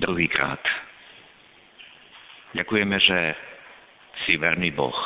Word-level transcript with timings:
druhýkrát. 0.00 0.60
Ďakujeme, 2.56 2.96
že 3.00 3.18
si 4.24 4.40
verný 4.40 4.72
Boh. 4.72 4.96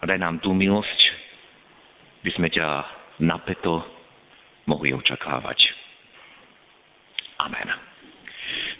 A 0.00 0.08
daj 0.08 0.20
nám 0.20 0.40
tú 0.40 0.52
milosť, 0.52 1.00
by 2.24 2.30
sme 2.36 2.48
ťa 2.48 2.66
napeto 3.24 3.84
mohli 4.64 4.92
očakávať. 4.96 5.58
Amen. 7.44 7.68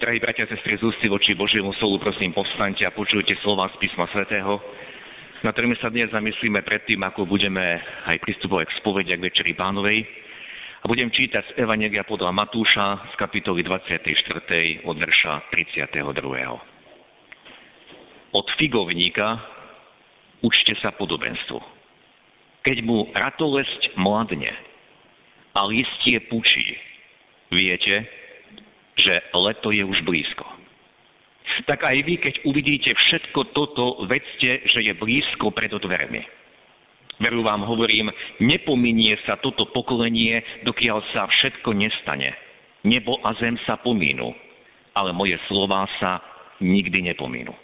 Drahí 0.00 0.20
bratia 0.20 0.48
a 0.48 0.52
sestry, 0.52 0.76
z 0.76 0.84
ústy 0.84 1.06
voči 1.08 1.36
Božiemu 1.36 1.72
slovu, 1.80 2.00
prosím, 2.00 2.32
povstaňte 2.32 2.84
a 2.84 2.96
počujte 2.96 3.36
slova 3.40 3.68
z 3.72 3.80
písma 3.80 4.08
svätého, 4.12 4.60
na 5.44 5.52
ktorými 5.52 5.76
sa 5.76 5.92
dnes 5.92 6.08
zamyslíme 6.08 6.64
predtým, 6.64 7.00
ako 7.04 7.28
budeme 7.28 7.80
aj 8.08 8.16
pristupovať 8.24 8.68
k 8.68 8.76
spovede 8.80 9.12
k 9.12 9.24
Večeri 9.28 9.52
Pánovej. 9.52 10.00
A 10.84 10.92
budem 10.92 11.08
čítať 11.08 11.48
z 11.48 11.64
Evangelia 11.64 12.04
podľa 12.04 12.28
Matúša 12.28 13.08
z 13.08 13.16
kapitoly 13.16 13.64
24. 13.64 14.84
od 14.84 14.96
verša 15.00 15.48
32. 15.48 16.12
Od 18.36 18.46
figovníka 18.60 19.40
učte 20.44 20.76
sa 20.84 20.92
podobenstvu. 20.92 21.56
Keď 22.68 22.84
mu 22.84 23.08
ratolesť 23.16 23.96
mladne 23.96 24.52
a 25.56 25.64
listie 25.64 26.20
pučí, 26.28 26.76
viete, 27.48 28.04
že 29.00 29.24
leto 29.32 29.72
je 29.72 29.88
už 29.88 30.04
blízko. 30.04 30.44
Tak 31.64 31.80
aj 31.80 31.96
vy, 32.04 32.20
keď 32.20 32.34
uvidíte 32.44 32.92
všetko 32.92 33.56
toto, 33.56 34.04
vedzte, 34.04 34.68
že 34.68 34.84
je 34.84 34.92
blízko 34.92 35.48
pred 35.48 35.72
dvermi. 35.72 36.43
Veru 37.22 37.46
vám 37.46 37.62
hovorím, 37.62 38.10
nepominie 38.42 39.14
sa 39.22 39.38
toto 39.38 39.70
pokolenie, 39.70 40.42
dokiaľ 40.66 40.98
sa 41.14 41.30
všetko 41.30 41.70
nestane. 41.74 42.34
Nebo 42.82 43.22
a 43.22 43.32
zem 43.38 43.54
sa 43.64 43.78
pomínú, 43.78 44.34
ale 44.92 45.14
moje 45.14 45.38
slová 45.46 45.86
sa 46.02 46.20
nikdy 46.58 47.14
nepomínú. 47.14 47.54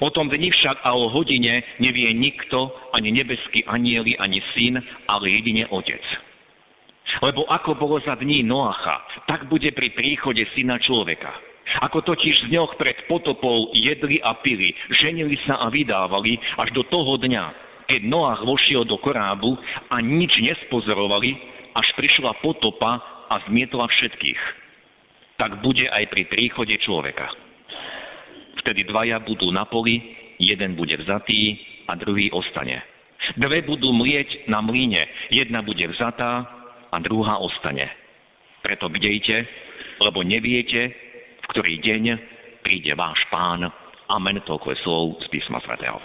O 0.00 0.08
tom 0.14 0.30
dni 0.30 0.50
však 0.50 0.86
a 0.86 0.94
o 0.94 1.10
hodine 1.10 1.62
nevie 1.82 2.14
nikto, 2.14 2.70
ani 2.94 3.10
nebeský 3.12 3.66
anieli, 3.66 4.14
ani 4.16 4.38
syn, 4.54 4.78
ale 5.10 5.26
jedine 5.30 5.66
otec. 5.68 6.02
Lebo 7.20 7.44
ako 7.44 7.76
bolo 7.76 8.00
za 8.00 8.16
dní 8.16 8.46
Noacha, 8.46 9.26
tak 9.28 9.50
bude 9.50 9.68
pri 9.74 9.92
príchode 9.92 10.42
syna 10.54 10.80
človeka. 10.80 11.34
Ako 11.82 12.02
totiž 12.02 12.46
z 12.46 12.48
dňoch 12.52 12.78
pred 12.78 12.94
potopou 13.10 13.70
jedli 13.74 14.22
a 14.22 14.38
pili, 14.38 14.74
ženili 15.02 15.36
sa 15.44 15.60
a 15.60 15.66
vydávali, 15.68 16.38
až 16.58 16.68
do 16.72 16.82
toho 16.86 17.18
dňa, 17.18 17.71
keď 17.88 18.00
Noach 18.06 18.42
vošiel 18.44 18.84
do 18.86 18.98
korábu 19.00 19.58
a 19.90 19.96
nič 20.02 20.32
nespozorovali, 20.42 21.34
až 21.72 21.88
prišla 21.96 22.38
potopa 22.44 23.00
a 23.32 23.40
zmietla 23.48 23.88
všetkých. 23.88 24.40
Tak 25.40 25.64
bude 25.64 25.88
aj 25.88 26.04
pri 26.12 26.28
príchode 26.28 26.76
človeka. 26.84 27.32
Vtedy 28.62 28.84
dvaja 28.86 29.18
budú 29.24 29.48
na 29.50 29.64
poli, 29.64 29.98
jeden 30.38 30.76
bude 30.76 30.94
vzatý 31.00 31.56
a 31.88 31.96
druhý 31.96 32.30
ostane. 32.30 32.84
Dve 33.38 33.62
budú 33.64 33.94
mlieť 33.94 34.50
na 34.50 34.60
mlíne, 34.60 35.06
jedna 35.30 35.62
bude 35.62 35.86
vzatá 35.94 36.46
a 36.90 36.96
druhá 37.00 37.38
ostane. 37.38 37.88
Preto 38.62 38.90
bdejte, 38.90 39.46
lebo 40.02 40.22
neviete, 40.22 40.94
v 41.42 41.46
ktorý 41.50 41.78
deň 41.82 42.04
príde 42.62 42.92
váš 42.94 43.18
pán. 43.30 43.66
Amen, 44.10 44.42
toľko 44.44 44.66
je 44.74 44.78
slov 44.84 45.04
z 45.22 45.26
písma 45.32 45.58
svätého. 45.64 45.98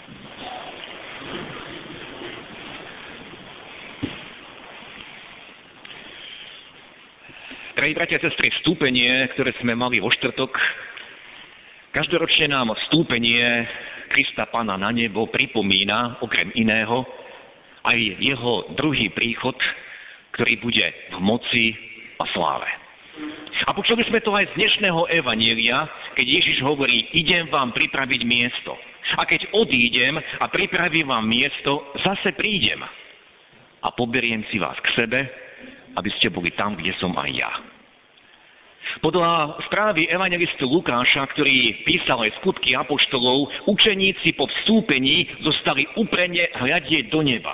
Drahí 7.78 7.94
bratia 7.94 8.18
a 8.18 8.26
sestry, 8.26 8.50
vstúpenie, 8.58 9.30
ktoré 9.38 9.54
sme 9.62 9.78
mali 9.78 10.02
vo 10.02 10.10
štvrtok, 10.10 10.50
každoročne 11.94 12.50
nám 12.50 12.74
vstúpenie 12.74 13.70
Krista 14.10 14.50
Pána 14.50 14.82
na 14.82 14.90
nebo 14.90 15.30
pripomína, 15.30 16.18
okrem 16.26 16.50
iného, 16.58 17.06
aj 17.86 17.98
jeho 18.18 18.74
druhý 18.74 19.14
príchod, 19.14 19.54
ktorý 20.34 20.58
bude 20.58 20.90
v 20.90 21.18
moci 21.22 21.78
a 22.18 22.26
sláve. 22.34 22.66
A 23.70 23.78
počuli 23.78 24.02
sme 24.10 24.26
to 24.26 24.34
aj 24.34 24.50
z 24.50 24.58
dnešného 24.58 25.14
evanielia, 25.14 25.86
keď 26.18 26.26
Ježiš 26.26 26.66
hovorí, 26.66 27.14
idem 27.14 27.46
vám 27.54 27.78
pripraviť 27.78 28.22
miesto. 28.26 28.74
A 29.22 29.30
keď 29.30 29.54
odídem 29.54 30.18
a 30.18 30.50
pripravím 30.50 31.14
vám 31.14 31.30
miesto, 31.30 31.94
zase 32.02 32.34
prídem. 32.34 32.82
A 33.86 33.94
poberiem 33.94 34.42
si 34.50 34.58
vás 34.58 34.82
k 34.82 34.98
sebe, 34.98 35.30
aby 35.98 36.10
ste 36.22 36.30
boli 36.30 36.54
tam, 36.54 36.78
kde 36.78 36.94
som 37.02 37.12
aj 37.18 37.32
ja. 37.34 37.52
Podľa 39.04 39.62
správy 39.68 40.08
evangelistu 40.08 40.66
Lukáša, 40.66 41.28
ktorý 41.36 41.84
písal 41.84 42.24
aj 42.24 42.40
skutky 42.42 42.74
apoštolov, 42.74 43.68
učeníci 43.68 44.34
po 44.34 44.48
vstúpení 44.48 45.28
zostali 45.44 45.86
uprene 46.00 46.50
hľadieť 46.56 47.12
do 47.12 47.22
neba. 47.22 47.54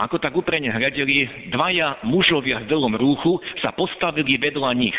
Ako 0.00 0.16
tak 0.16 0.32
uprene 0.32 0.72
hľadeli, 0.72 1.50
dvaja 1.52 2.00
mužovia 2.08 2.64
v 2.64 2.68
dlhom 2.72 2.94
rúchu 2.96 3.38
sa 3.60 3.74
postavili 3.76 4.40
vedľa 4.40 4.70
nich 4.74 4.96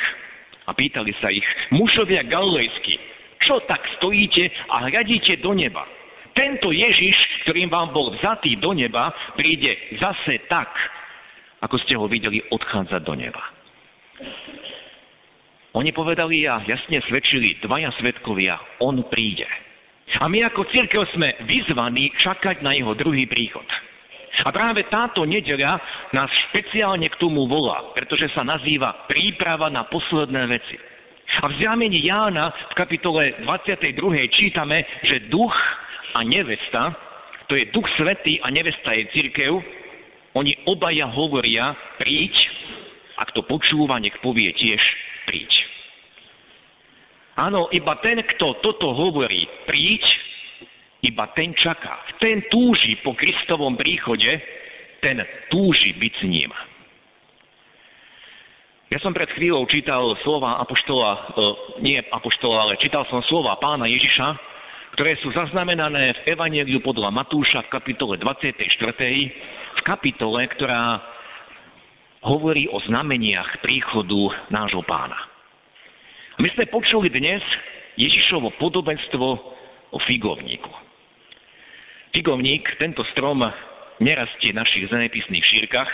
a 0.64 0.72
pýtali 0.72 1.12
sa 1.20 1.28
ich, 1.34 1.44
mužovia 1.74 2.24
galilejskí, 2.24 2.96
čo 3.44 3.60
tak 3.68 3.84
stojíte 4.00 4.48
a 4.72 4.88
hľadíte 4.88 5.42
do 5.44 5.52
neba? 5.52 5.84
Tento 6.34 6.72
Ježiš, 6.72 7.14
ktorým 7.46 7.70
vám 7.70 7.94
bol 7.94 8.16
vzatý 8.16 8.58
do 8.58 8.72
neba, 8.74 9.12
príde 9.36 9.76
zase 10.00 10.42
tak, 10.48 10.72
ako 11.64 11.76
ste 11.88 11.96
ho 11.96 12.06
videli 12.12 12.44
odchádzať 12.52 13.02
do 13.02 13.16
neba. 13.16 13.44
Oni 15.74 15.90
povedali 15.90 16.46
a 16.46 16.62
jasne 16.68 17.02
svedčili, 17.10 17.58
dvaja 17.64 17.90
svetkovia, 17.98 18.60
on 18.84 19.02
príde. 19.10 19.48
A 20.22 20.30
my 20.30 20.46
ako 20.46 20.70
církev 20.70 21.02
sme 21.18 21.34
vyzvaní 21.50 22.14
čakať 22.22 22.62
na 22.62 22.78
jeho 22.78 22.94
druhý 22.94 23.26
príchod. 23.26 23.66
A 24.44 24.50
práve 24.54 24.86
táto 24.90 25.26
nedeľa 25.26 25.78
nás 26.14 26.30
špeciálne 26.50 27.06
k 27.10 27.20
tomu 27.22 27.46
volá, 27.46 27.94
pretože 27.98 28.30
sa 28.34 28.46
nazýva 28.46 29.06
príprava 29.10 29.70
na 29.70 29.86
posledné 29.90 30.44
veci. 30.50 30.78
A 31.42 31.50
v 31.50 31.58
zjamení 31.58 32.06
Jána 32.06 32.54
v 32.70 32.78
kapitole 32.78 33.24
22. 33.42 33.98
čítame, 34.34 34.86
že 35.06 35.30
duch 35.34 35.54
a 36.14 36.22
nevesta, 36.22 36.94
to 37.50 37.58
je 37.58 37.70
duch 37.74 37.86
svetý 37.98 38.38
a 38.42 38.54
nevesta 38.54 38.94
je 38.94 39.10
církev, 39.14 39.58
oni 40.34 40.58
obaja 40.66 41.10
hovoria, 41.14 41.78
príď, 42.02 42.34
ak 43.22 43.34
to 43.38 43.46
počúva, 43.46 44.02
nech 44.02 44.18
povie 44.26 44.50
tiež, 44.58 44.82
príď. 45.30 45.52
Áno, 47.38 47.70
iba 47.74 47.98
ten, 48.02 48.22
kto 48.22 48.62
toto 48.62 48.94
hovorí, 48.94 49.46
príď, 49.66 50.02
iba 51.06 51.30
ten 51.34 51.54
čaká. 51.58 52.02
Ten 52.22 52.46
túži 52.50 52.98
po 53.02 53.14
Kristovom 53.18 53.78
príchode, 53.78 54.30
ten 55.02 55.22
túži 55.50 55.94
byť 55.98 56.14
s 56.18 56.24
ním. 56.26 56.52
Ja 58.94 59.02
som 59.02 59.10
pred 59.10 59.26
chvíľou 59.34 59.66
čítal 59.74 60.06
slova 60.22 60.62
apoštola, 60.62 61.10
e, 61.10 61.20
nie 61.82 61.98
apoštola, 61.98 62.70
ale 62.70 62.78
čítal 62.78 63.02
som 63.10 63.26
slova 63.26 63.58
pána 63.58 63.90
Ježiša, 63.90 64.28
ktoré 64.94 65.18
sú 65.18 65.34
zaznamenané 65.34 66.14
v 66.14 66.38
Evangeliu 66.38 66.78
podľa 66.78 67.10
Matúša 67.10 67.66
v 67.66 67.74
kapitole 67.74 68.22
24. 68.22 68.54
kapitole, 69.84 70.48
ktorá 70.56 71.04
hovorí 72.24 72.72
o 72.72 72.80
znameniach 72.88 73.60
príchodu 73.60 74.32
nášho 74.48 74.82
pána. 74.88 75.20
My 76.40 76.50
sme 76.56 76.66
počuli 76.72 77.12
dnes 77.12 77.44
Ježišovo 78.00 78.58
podobenstvo 78.58 79.28
o 79.94 79.98
figovníku. 80.08 80.72
Figovník, 82.16 82.66
tento 82.82 83.06
strom, 83.14 83.44
nerastie 84.02 84.56
v 84.56 84.60
našich 84.60 84.90
zemepisných 84.90 85.46
šírkach, 85.46 85.92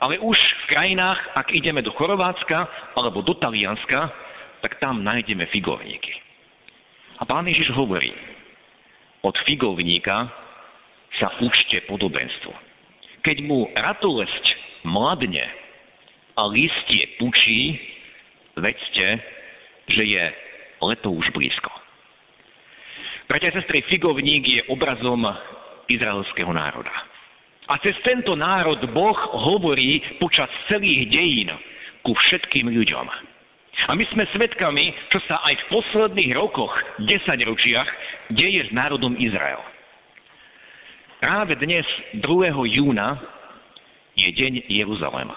ale 0.00 0.20
už 0.20 0.36
v 0.36 0.64
krajinách, 0.72 1.20
ak 1.36 1.52
ideme 1.52 1.80
do 1.80 1.92
Chorvátska 1.96 2.68
alebo 2.96 3.24
do 3.24 3.36
Talianska, 3.36 4.12
tak 4.60 4.76
tam 4.80 5.00
nájdeme 5.04 5.48
figovníky. 5.48 6.12
A 7.20 7.28
pán 7.28 7.44
Ježiš 7.48 7.72
hovorí, 7.76 8.12
od 9.20 9.36
figovníka 9.44 10.32
sa 11.20 11.28
učte 11.44 11.84
podobenstvo. 11.84 12.69
Keď 13.20 13.36
mu 13.44 13.68
ratolesť 13.76 14.44
mladne 14.84 15.44
a 16.36 16.42
listie 16.48 17.20
pučí, 17.20 17.76
vedzte, 18.56 19.06
že 19.92 20.02
je 20.04 20.24
leto 20.80 21.12
už 21.12 21.28
blízko. 21.36 21.68
Bratia 23.28 23.54
a 23.54 23.62
sestry, 23.62 23.86
figovník 23.86 24.42
je 24.42 24.62
obrazom 24.72 25.22
izraelského 25.86 26.50
národa. 26.50 26.90
A 27.70 27.78
cez 27.78 27.94
tento 28.02 28.34
národ 28.34 28.82
Boh 28.90 29.14
hovorí 29.46 30.02
počas 30.18 30.50
celých 30.66 31.06
dejín 31.06 31.50
ku 32.02 32.10
všetkým 32.10 32.66
ľuďom. 32.66 33.06
A 33.86 33.94
my 33.94 34.04
sme 34.10 34.26
svedkami, 34.34 34.90
čo 35.14 35.22
sa 35.30 35.40
aj 35.46 35.54
v 35.54 35.68
posledných 35.78 36.32
rokoch, 36.34 36.74
desaťročiach, 37.06 37.88
deje 38.34 38.66
s 38.66 38.70
národom 38.74 39.14
Izrael. 39.14 39.62
Práve 41.20 41.52
dnes, 41.60 41.84
2. 42.16 42.24
júna, 42.80 43.20
je 44.16 44.24
deň 44.24 44.72
Jeruzalema. 44.72 45.36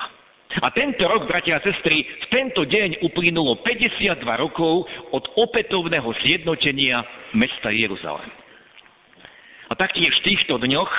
A 0.63 0.71
tento 0.71 1.03
rok, 1.03 1.27
bratia 1.27 1.59
a 1.59 1.65
sestry, 1.65 2.07
v 2.07 2.25
tento 2.31 2.63
deň 2.63 3.03
uplynulo 3.03 3.59
52 3.68 4.24
rokov 4.39 4.88
od 5.12 5.24
opätovného 5.35 6.07
zjednotenia 6.24 7.03
mesta 7.35 7.68
Jeruzalem. 7.68 8.31
A 9.68 9.75
taktiež 9.75 10.15
v 10.24 10.31
týchto 10.31 10.56
dňoch 10.56 10.91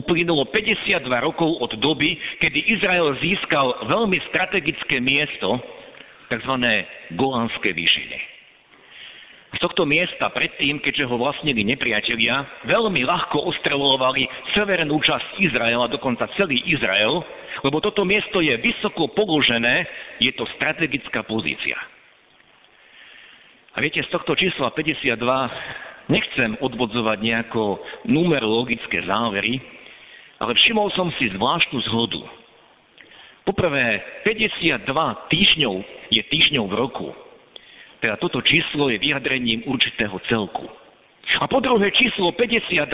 uplynulo 0.00 0.48
52 0.48 1.04
rokov 1.20 1.52
od 1.60 1.76
doby, 1.76 2.16
kedy 2.40 2.72
Izrael 2.72 3.12
získal 3.20 3.84
veľmi 3.84 4.16
strategické 4.32 4.96
miesto, 4.96 5.60
tzv. 6.32 6.56
Golánske 7.20 7.68
výšiny. 7.68 8.16
Z 9.52 9.60
tohto 9.60 9.84
miesta 9.84 10.32
predtým, 10.32 10.80
keďže 10.80 11.04
ho 11.04 11.20
vlastnili 11.20 11.60
nepriatelia, 11.60 12.64
veľmi 12.64 13.04
ľahko 13.04 13.52
ostrelovali 13.52 14.24
severnú 14.56 14.96
časť 14.96 15.44
Izraela, 15.44 15.92
dokonca 15.92 16.24
celý 16.40 16.56
Izrael, 16.64 17.20
lebo 17.60 17.76
toto 17.84 18.08
miesto 18.08 18.40
je 18.40 18.56
vysoko 18.56 19.12
položené, 19.12 19.84
je 20.24 20.32
to 20.32 20.48
strategická 20.56 21.20
pozícia. 21.28 21.76
A 23.72 23.80
viete, 23.80 24.00
z 24.00 24.08
tohto 24.08 24.32
čísla 24.36 24.72
52 24.72 25.20
nechcem 26.08 26.56
odvodzovať 26.60 27.18
nejako 27.20 27.80
numerologické 28.08 29.04
závery, 29.04 29.60
ale 30.40 30.52
všimol 30.56 30.88
som 30.96 31.12
si 31.20 31.28
zvláštnu 31.28 31.78
zhodu. 31.92 32.24
Poprvé, 33.44 34.00
52 34.24 34.86
týždňov 35.28 35.74
je 36.08 36.22
týždňov 36.24 36.64
v 36.72 36.74
roku. 36.78 37.08
Teda 38.02 38.18
toto 38.18 38.42
číslo 38.42 38.90
je 38.90 38.98
vyjadrením 38.98 39.62
určitého 39.62 40.18
celku. 40.26 40.66
A 41.38 41.46
po 41.46 41.62
druhé 41.62 41.94
číslo 41.94 42.34
52 42.34 42.90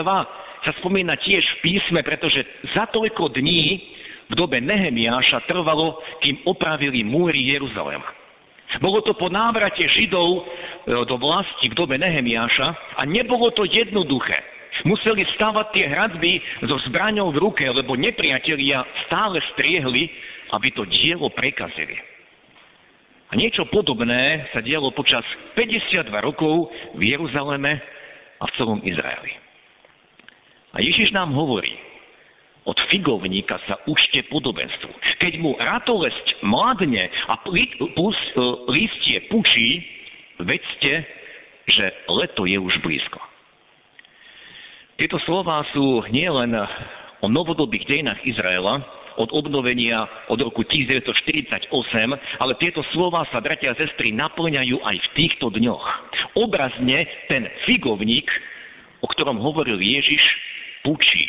sa 0.61 0.73
spomína 0.85 1.17
tiež 1.17 1.41
v 1.41 1.61
písme, 1.65 2.05
pretože 2.05 2.45
za 2.77 2.85
toľko 2.93 3.33
dní 3.33 3.81
v 4.29 4.35
dobe 4.37 4.61
Nehemiáša 4.61 5.49
trvalo, 5.49 5.97
kým 6.21 6.45
opravili 6.45 7.01
múry 7.01 7.57
Jeruzalema. 7.57 8.05
Bolo 8.85 9.01
to 9.01 9.17
po 9.17 9.33
návrate 9.33 9.81
Židov 9.81 10.29
e, 10.29 10.41
do 11.09 11.17
vlasti 11.17 11.73
v 11.73 11.75
dobe 11.75 11.97
Nehemiáša 11.97 13.01
a 13.01 13.09
nebolo 13.09 13.49
to 13.57 13.65
jednoduché. 13.65 14.37
Museli 14.85 15.25
stavať 15.41 15.73
tie 15.73 15.89
hradby 15.89 16.37
so 16.69 16.77
zbraňou 16.93 17.33
v 17.33 17.41
ruke, 17.41 17.65
lebo 17.65 17.97
nepriatelia 17.97 18.85
stále 19.09 19.41
striehli, 19.57 20.13
aby 20.53 20.69
to 20.77 20.85
dielo 20.85 21.33
prekazili. 21.33 21.97
A 23.29 23.37
niečo 23.37 23.69
podobné 23.69 24.49
sa 24.57 24.65
dialo 24.65 24.89
počas 24.97 25.25
52 25.53 26.09
rokov 26.25 26.73
v 26.97 27.13
Jeruzaleme 27.13 27.77
a 28.41 28.45
v 28.49 28.55
celom 28.57 28.81
Izraeli. 28.81 29.33
A 30.73 30.81
Ježiš 30.81 31.13
nám 31.13 31.37
hovorí, 31.37 31.77
od 32.69 32.77
figovníka 32.93 33.57
sa 33.65 33.81
učte 33.89 34.29
podobenstvu. 34.29 34.93
Keď 35.25 35.33
mu 35.41 35.57
ratolesť 35.57 36.45
mladne 36.45 37.09
a 37.33 37.41
plus, 37.41 38.19
e, 38.37 39.19
pučí, 39.33 39.69
vedzte, 40.41 40.93
že 41.69 41.85
leto 42.13 42.45
je 42.45 42.61
už 42.61 42.75
blízko. 42.85 43.21
Tieto 45.01 45.17
slová 45.25 45.65
sú 45.73 46.05
nielen 46.13 46.53
o 47.25 47.27
novodobých 47.29 47.89
dejinách 47.89 48.21
Izraela, 48.25 48.85
od 49.19 49.35
obnovenia 49.35 50.31
od 50.31 50.39
roku 50.39 50.63
1948, 50.63 51.75
ale 52.39 52.53
tieto 52.63 52.87
slova 52.95 53.27
sa, 53.35 53.43
bratia 53.43 53.75
a 53.75 53.79
sestry, 53.79 54.15
naplňajú 54.15 54.79
aj 54.79 54.97
v 54.97 55.09
týchto 55.19 55.51
dňoch. 55.51 55.87
Obrazne 56.39 57.05
ten 57.27 57.51
figovník, 57.67 58.31
o 59.03 59.07
ktorom 59.11 59.43
hovoril 59.43 59.83
Ježiš, 59.83 60.23
pučí 60.87 61.27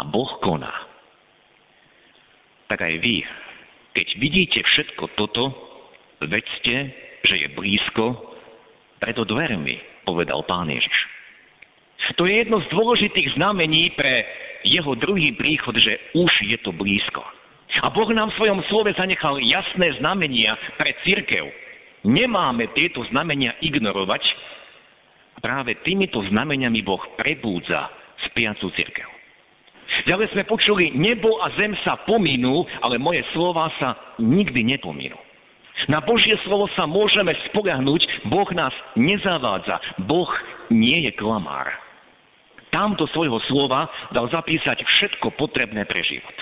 a 0.00 0.02
Boh 0.08 0.32
koná. 0.40 0.72
Tak 2.72 2.80
aj 2.80 2.94
vy, 3.04 3.20
keď 3.92 4.08
vidíte 4.16 4.58
všetko 4.64 5.04
toto, 5.20 5.52
vedzte, 6.24 6.74
že 7.28 7.34
je 7.36 7.48
blízko, 7.52 8.16
preto 8.96 9.28
dvermi, 9.28 9.76
povedal 10.08 10.40
pán 10.48 10.72
Ježiš. 10.72 11.11
To 12.18 12.26
je 12.26 12.34
jedno 12.42 12.58
z 12.58 12.66
dôležitých 12.74 13.38
znamení 13.38 13.94
pre 13.94 14.26
jeho 14.66 14.94
druhý 14.98 15.34
príchod, 15.34 15.74
že 15.78 15.98
už 16.18 16.32
je 16.50 16.58
to 16.62 16.74
blízko. 16.74 17.22
A 17.82 17.88
Boh 17.88 18.10
nám 18.12 18.30
v 18.34 18.38
svojom 18.42 18.60
slove 18.68 18.90
zanechal 18.94 19.40
jasné 19.40 19.96
znamenia 19.96 20.58
pre 20.76 20.92
církev. 21.06 21.48
Nemáme 22.04 22.68
tieto 22.76 23.00
znamenia 23.08 23.56
ignorovať. 23.64 24.20
Práve 25.40 25.80
týmito 25.86 26.20
znameniami 26.28 26.84
Boh 26.84 27.00
prebúdza 27.16 27.88
spiacu 28.30 28.68
církev. 28.76 29.08
Ďalej 30.06 30.34
sme 30.34 30.42
počuli, 30.48 30.92
nebo 30.94 31.40
a 31.40 31.52
zem 31.56 31.76
sa 31.84 32.00
pominú, 32.04 32.64
ale 32.80 32.96
moje 32.96 33.24
slova 33.32 33.70
sa 33.78 33.96
nikdy 34.20 34.64
nepominú. 34.76 35.16
Na 35.88 35.98
Božie 36.04 36.36
slovo 36.44 36.68
sa 36.78 36.86
môžeme 36.86 37.32
spoľahnúť, 37.50 38.28
Boh 38.28 38.48
nás 38.54 38.72
nezavádza, 38.94 40.04
Boh 40.06 40.30
nie 40.70 41.08
je 41.08 41.12
klamár 41.16 41.81
tam 42.72 42.96
svojho 42.96 43.36
slova 43.46 43.86
dal 44.16 44.26
zapísať 44.32 44.80
všetko 44.80 45.36
potrebné 45.36 45.84
pre 45.84 46.00
život. 46.02 46.34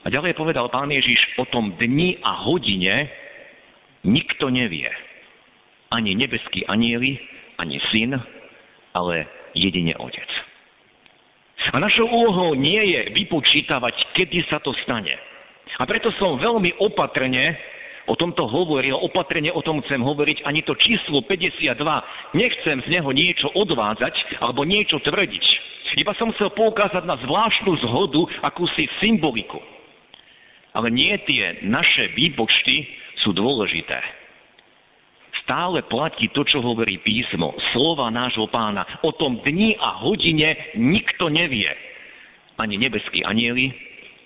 A 0.00 0.08
ďalej 0.08 0.32
povedal 0.32 0.72
pán 0.72 0.88
Ježiš, 0.88 1.20
o 1.36 1.44
tom 1.44 1.76
dni 1.76 2.16
a 2.24 2.48
hodine 2.48 3.12
nikto 4.08 4.48
nevie. 4.48 4.88
Ani 5.92 6.16
nebeský 6.16 6.64
anieli, 6.64 7.20
ani 7.60 7.76
syn, 7.92 8.16
ale 8.96 9.28
jedine 9.52 9.92
otec. 10.00 10.30
A 11.70 11.76
našou 11.76 12.08
úlohou 12.08 12.56
nie 12.56 12.80
je 12.96 13.12
vypočítavať, 13.12 14.16
kedy 14.16 14.48
sa 14.48 14.64
to 14.64 14.72
stane. 14.80 15.12
A 15.76 15.84
preto 15.84 16.08
som 16.16 16.40
veľmi 16.40 16.80
opatrne 16.80 17.52
o 18.10 18.18
tomto 18.18 18.50
hovoril, 18.50 18.98
opatrne 18.98 19.54
o 19.54 19.62
tom 19.62 19.78
chcem 19.86 20.02
hovoriť, 20.02 20.42
ani 20.42 20.66
to 20.66 20.74
číslo 20.74 21.22
52, 21.22 21.78
nechcem 22.34 22.82
z 22.82 22.88
neho 22.90 23.10
niečo 23.14 23.46
odvádzať 23.54 24.42
alebo 24.42 24.66
niečo 24.66 24.98
tvrdiť. 24.98 25.46
Iba 25.94 26.14
som 26.18 26.34
chcel 26.34 26.50
poukázať 26.54 27.06
na 27.06 27.18
zvláštnu 27.22 27.72
zhodu, 27.86 28.22
akúsi 28.46 28.86
symboliku. 29.02 29.58
Ale 30.70 30.90
nie 30.90 31.10
tie 31.26 31.66
naše 31.66 32.14
výpočty 32.14 32.86
sú 33.26 33.34
dôležité. 33.34 33.98
Stále 35.42 35.82
platí 35.82 36.30
to, 36.30 36.46
čo 36.46 36.62
hovorí 36.62 37.02
písmo, 37.02 37.58
slova 37.74 38.06
nášho 38.06 38.46
pána. 38.54 38.86
O 39.02 39.10
tom 39.10 39.42
dni 39.42 39.74
a 39.82 39.98
hodine 39.98 40.78
nikto 40.78 41.26
nevie. 41.26 41.74
Ani 42.54 42.78
nebeský 42.78 43.26
anieli, 43.26 43.74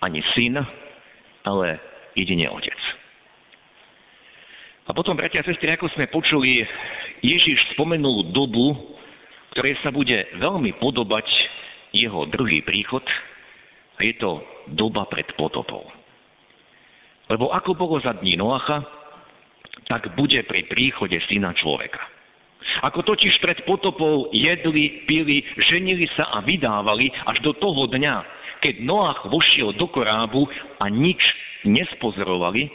ani 0.05 0.21
syn, 0.37 0.61
ale 1.49 1.81
jedine 2.13 2.53
otec. 2.53 2.77
A 4.85 4.93
potom, 4.93 5.17
bratia 5.17 5.41
a 5.41 5.49
sestry, 5.49 5.73
ako 5.73 5.89
sme 5.97 6.13
počuli, 6.13 6.61
Ježiš 7.25 7.73
spomenul 7.73 8.37
dobu, 8.37 8.77
ktorej 9.57 9.81
sa 9.81 9.89
bude 9.89 10.29
veľmi 10.37 10.77
podobať 10.77 11.25
jeho 11.97 12.29
druhý 12.29 12.61
príchod 12.61 13.01
a 13.97 14.01
je 14.05 14.13
to 14.21 14.45
doba 14.77 15.09
pred 15.09 15.25
potopou. 15.41 15.89
Lebo 17.33 17.49
ako 17.49 17.73
bolo 17.73 17.97
za 18.05 18.13
dní 18.21 18.37
Noacha, 18.37 18.85
tak 19.89 20.13
bude 20.21 20.45
pri 20.45 20.69
príchode 20.69 21.17
syna 21.33 21.57
človeka. 21.57 22.05
Ako 22.85 23.05
totiž 23.09 23.41
pred 23.41 23.65
potopou 23.65 24.29
jedli, 24.37 25.05
pili, 25.09 25.41
ženili 25.73 26.05
sa 26.13 26.29
a 26.29 26.45
vydávali 26.45 27.09
až 27.25 27.41
do 27.41 27.57
toho 27.57 27.89
dňa, 27.89 28.17
keď 28.61 28.85
Noach 28.85 29.25
vošiel 29.33 29.73
do 29.81 29.89
korábu 29.89 30.45
a 30.81 30.93
nič 30.93 31.21
nespozorovali, 31.65 32.69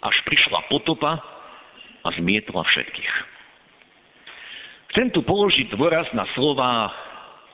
až 0.00 0.16
prišla 0.24 0.68
potopa 0.72 1.39
a 2.04 2.08
zmietla 2.16 2.62
všetkých. 2.62 3.14
Chcem 4.90 5.14
tu 5.14 5.22
položiť 5.22 5.70
dôraz 5.78 6.10
na 6.16 6.26
slova 6.34 6.90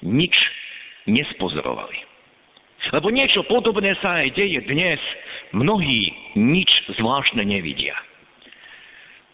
nič 0.00 0.32
nespozorovali. 1.04 1.98
Lebo 2.94 3.10
niečo 3.10 3.42
podobné 3.50 3.98
sa 3.98 4.22
aj 4.22 4.32
deje 4.38 4.62
dnes. 4.64 5.00
Mnohí 5.50 6.10
nič 6.38 6.70
zvláštne 6.96 7.42
nevidia. 7.42 7.98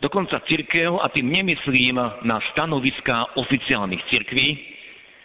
Dokonca 0.02 0.42
církev, 0.50 0.98
a 0.98 1.06
tým 1.14 1.30
nemyslím 1.30 1.94
na 2.26 2.42
stanoviská 2.50 3.38
oficiálnych 3.38 4.02
cirkví, 4.10 4.58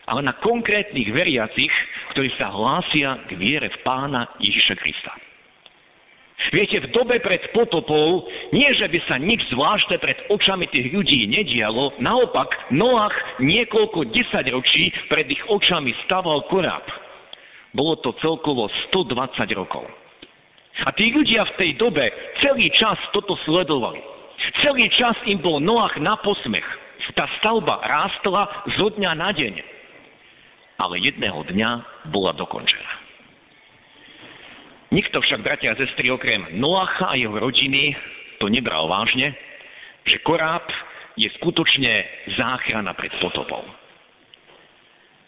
ale 0.06 0.22
na 0.22 0.38
konkrétnych 0.40 1.10
veriacich, 1.10 1.74
ktorí 2.14 2.30
sa 2.38 2.54
hlásia 2.54 3.26
k 3.26 3.36
viere 3.36 3.74
v 3.74 3.78
pána 3.82 4.30
Ježiša 4.38 4.76
Krista. 4.78 5.27
Viete, 6.54 6.80
v 6.80 6.94
dobe 6.94 7.18
pred 7.18 7.50
potopou 7.50 8.30
nie, 8.54 8.70
že 8.78 8.86
by 8.86 9.00
sa 9.10 9.18
nič 9.18 9.42
zvláštne 9.50 9.98
pred 9.98 10.16
očami 10.30 10.70
tých 10.70 10.94
ľudí 10.94 11.26
nedialo, 11.26 11.98
naopak 11.98 12.72
Noach 12.72 13.42
niekoľko 13.42 14.14
desaťročí 14.14 15.10
pred 15.10 15.28
ich 15.34 15.44
očami 15.50 15.98
staval 16.06 16.46
koráb. 16.48 16.86
Bolo 17.74 17.98
to 18.06 18.14
celkovo 18.22 18.70
120 18.94 19.50
rokov. 19.58 19.90
A 20.86 20.94
tí 20.94 21.10
ľudia 21.10 21.42
v 21.52 21.58
tej 21.58 21.72
dobe 21.82 22.06
celý 22.46 22.70
čas 22.78 23.02
toto 23.12 23.34
sledovali. 23.50 24.00
Celý 24.62 24.88
čas 24.94 25.18
im 25.26 25.42
bol 25.42 25.58
Noach 25.58 25.98
na 25.98 26.22
posmech. 26.22 26.66
Tá 27.18 27.26
stavba 27.42 27.82
rástla 27.82 28.68
zo 28.78 28.94
dňa 28.94 29.12
na 29.18 29.34
deň. 29.34 29.54
Ale 30.78 31.02
jedného 31.02 31.42
dňa 31.50 31.70
bola 32.14 32.38
dokončená. 32.38 32.97
Nikto 34.88 35.20
však, 35.20 35.44
bratia 35.44 35.76
a 35.76 35.80
sestry, 35.80 36.08
okrem 36.08 36.48
Noacha 36.56 37.12
a 37.12 37.20
jeho 37.20 37.36
rodiny 37.36 37.92
to 38.40 38.48
nebral 38.48 38.88
vážne, 38.88 39.36
že 40.08 40.24
koráb 40.24 40.64
je 41.20 41.28
skutočne 41.44 41.92
záchrana 42.40 42.96
pred 42.96 43.12
potopou. 43.20 43.68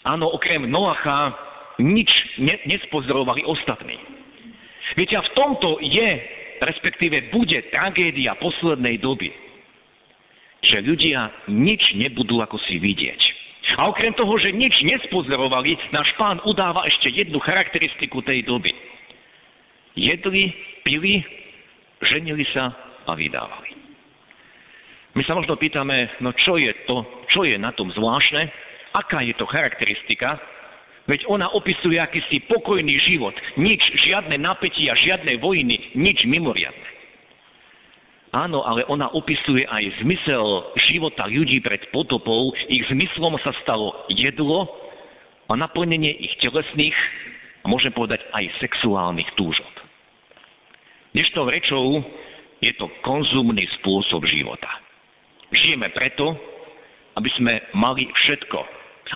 Áno, 0.08 0.32
okrem 0.32 0.64
Noacha 0.64 1.36
nič 1.84 2.08
ne, 2.40 2.56
nespozorovali 2.72 3.44
ostatní. 3.44 4.00
Viete, 4.96 5.20
a 5.20 5.28
v 5.28 5.36
tomto 5.36 5.84
je, 5.84 6.10
respektíve 6.64 7.28
bude 7.36 7.60
tragédia 7.68 8.40
poslednej 8.40 8.96
doby. 9.04 9.28
Že 10.64 10.88
ľudia 10.88 11.52
nič 11.52 12.00
nebudú 12.00 12.40
ako 12.40 12.56
si 12.64 12.80
vidieť. 12.80 13.22
A 13.76 13.92
okrem 13.92 14.16
toho, 14.16 14.40
že 14.40 14.56
nič 14.56 14.72
nespozorovali, 14.88 15.76
náš 15.92 16.10
pán 16.16 16.40
udáva 16.48 16.88
ešte 16.88 17.12
jednu 17.12 17.44
charakteristiku 17.44 18.24
tej 18.24 18.48
doby 18.48 18.72
jedli, 19.96 20.54
pili, 20.84 21.24
ženili 22.02 22.46
sa 22.54 22.74
a 23.08 23.16
vydávali. 23.16 23.76
My 25.18 25.26
sa 25.26 25.34
možno 25.34 25.58
pýtame, 25.58 26.22
no 26.22 26.32
čo 26.38 26.62
je 26.62 26.70
to, 26.86 27.02
čo 27.34 27.42
je 27.44 27.58
na 27.58 27.74
tom 27.74 27.90
zvláštne, 27.90 28.46
aká 28.94 29.26
je 29.26 29.34
to 29.36 29.50
charakteristika, 29.50 30.38
veď 31.10 31.26
ona 31.26 31.50
opisuje 31.50 31.98
akýsi 31.98 32.46
pokojný 32.46 32.94
život, 33.10 33.34
nič, 33.58 33.82
žiadne 34.06 34.38
napätia, 34.38 34.94
žiadne 34.94 35.42
vojny, 35.42 35.98
nič 35.98 36.24
mimoriadne. 36.30 36.90
Áno, 38.30 38.62
ale 38.62 38.86
ona 38.86 39.10
opisuje 39.10 39.66
aj 39.66 40.06
zmysel 40.06 40.78
života 40.94 41.26
ľudí 41.26 41.66
pred 41.66 41.82
potopou, 41.90 42.54
ich 42.70 42.86
zmyslom 42.94 43.42
sa 43.42 43.50
stalo 43.66 44.06
jedlo 44.14 44.70
a 45.50 45.58
naplnenie 45.58 46.14
ich 46.14 46.38
telesných, 46.38 46.94
a 47.60 47.66
môžem 47.66 47.92
povedať 47.92 48.22
aj 48.32 48.46
sexuálnych 48.62 49.28
túžob. 49.36 49.79
Dnešnou 51.10 51.50
rečou 51.50 52.06
je 52.62 52.70
to 52.78 52.86
konzumný 53.02 53.66
spôsob 53.82 54.22
života. 54.30 54.70
Žijeme 55.50 55.90
preto, 55.90 56.38
aby 57.18 57.30
sme 57.34 57.66
mali 57.74 58.06
všetko. 58.06 58.60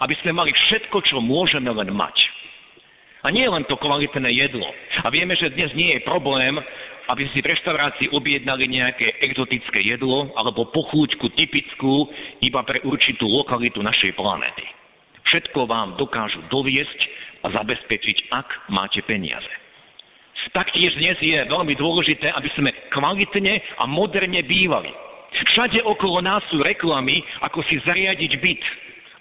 Aby 0.01 0.17
sme 0.25 0.33
mali 0.33 0.49
všetko, 0.49 0.97
čo 1.05 1.21
môžeme 1.21 1.69
len 1.69 1.93
mať. 1.93 2.17
A 3.23 3.29
nie 3.29 3.45
len 3.45 3.61
to 3.69 3.77
kvalitné 3.77 4.25
jedlo. 4.33 4.65
A 5.05 5.07
vieme, 5.13 5.37
že 5.37 5.53
dnes 5.53 5.69
nie 5.77 5.93
je 5.95 6.01
problém, 6.01 6.57
aby 7.13 7.29
si 7.29 7.45
v 7.45 7.53
reštaurácii 7.53 8.09
objednali 8.09 8.65
nejaké 8.73 9.21
exotické 9.29 9.85
jedlo 9.85 10.33
alebo 10.33 10.73
pochúťku 10.73 11.29
typickú 11.37 12.09
iba 12.41 12.65
pre 12.65 12.81
určitú 12.81 13.29
lokalitu 13.29 13.85
našej 13.85 14.17
planéty. 14.17 14.65
Všetko 15.29 15.69
vám 15.69 15.95
dokážu 16.01 16.41
doviesť 16.49 16.99
a 17.45 17.53
zabezpečiť, 17.53 18.33
ak 18.33 18.47
máte 18.73 19.05
peniaze. 19.05 19.62
Taktiež 20.51 20.99
dnes 20.99 21.15
je 21.23 21.39
veľmi 21.47 21.73
dôležité, 21.79 22.27
aby 22.35 22.49
sme 22.59 22.75
kvalitne 22.91 23.63
a 23.79 23.87
moderne 23.87 24.43
bývali. 24.43 24.91
Všade 25.33 25.81
okolo 25.87 26.19
nás 26.19 26.43
sú 26.51 26.59
reklamy, 26.59 27.23
ako 27.41 27.63
si 27.65 27.79
zariadiť 27.81 28.31
byt, 28.37 28.63